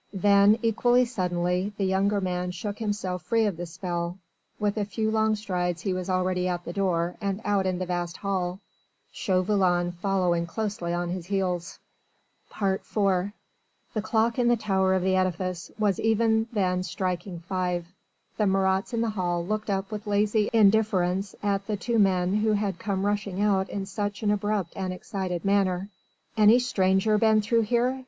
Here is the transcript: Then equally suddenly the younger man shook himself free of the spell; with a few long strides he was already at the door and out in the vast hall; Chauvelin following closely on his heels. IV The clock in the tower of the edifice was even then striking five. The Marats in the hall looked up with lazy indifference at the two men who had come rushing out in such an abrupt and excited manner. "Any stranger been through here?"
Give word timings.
Then 0.17 0.57
equally 0.63 1.05
suddenly 1.05 1.73
the 1.77 1.83
younger 1.85 2.19
man 2.19 2.49
shook 2.49 2.79
himself 2.79 3.21
free 3.21 3.45
of 3.45 3.55
the 3.55 3.67
spell; 3.67 4.17
with 4.59 4.75
a 4.77 4.83
few 4.83 5.11
long 5.11 5.35
strides 5.35 5.83
he 5.83 5.93
was 5.93 6.09
already 6.09 6.47
at 6.47 6.65
the 6.65 6.73
door 6.73 7.17
and 7.21 7.39
out 7.45 7.67
in 7.67 7.77
the 7.77 7.85
vast 7.85 8.17
hall; 8.17 8.59
Chauvelin 9.11 9.91
following 9.91 10.47
closely 10.47 10.91
on 10.91 11.09
his 11.09 11.27
heels. 11.27 11.77
IV 12.49 12.79
The 13.93 14.01
clock 14.01 14.39
in 14.39 14.47
the 14.47 14.57
tower 14.57 14.95
of 14.95 15.03
the 15.03 15.15
edifice 15.15 15.69
was 15.77 15.99
even 15.99 16.47
then 16.51 16.81
striking 16.81 17.41
five. 17.41 17.85
The 18.37 18.47
Marats 18.47 18.93
in 18.93 19.01
the 19.01 19.09
hall 19.11 19.45
looked 19.45 19.69
up 19.69 19.91
with 19.91 20.07
lazy 20.07 20.49
indifference 20.51 21.35
at 21.43 21.67
the 21.67 21.77
two 21.77 21.99
men 21.99 22.33
who 22.37 22.53
had 22.53 22.79
come 22.79 23.05
rushing 23.05 23.39
out 23.39 23.69
in 23.69 23.85
such 23.85 24.23
an 24.23 24.31
abrupt 24.31 24.73
and 24.75 24.91
excited 24.91 25.45
manner. 25.45 25.89
"Any 26.35 26.57
stranger 26.57 27.19
been 27.19 27.39
through 27.43 27.61
here?" 27.69 27.99